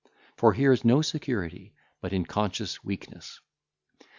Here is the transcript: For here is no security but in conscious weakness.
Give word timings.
For 0.35 0.53
here 0.53 0.71
is 0.71 0.83
no 0.83 1.03
security 1.03 1.75
but 2.01 2.11
in 2.11 2.25
conscious 2.25 2.83
weakness. 2.83 3.39